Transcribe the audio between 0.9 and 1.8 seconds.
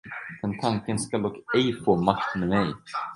skall dock ej